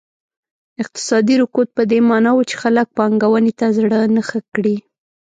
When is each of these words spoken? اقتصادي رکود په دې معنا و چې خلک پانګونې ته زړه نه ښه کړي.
اقتصادي 0.81 1.35
رکود 1.41 1.67
په 1.77 1.83
دې 1.91 1.99
معنا 2.09 2.31
و 2.35 2.39
چې 2.49 2.55
خلک 2.61 2.87
پانګونې 2.97 3.51
ته 3.59 3.65
زړه 3.77 3.99
نه 4.15 4.21
ښه 4.27 4.39
کړي. 4.53 4.75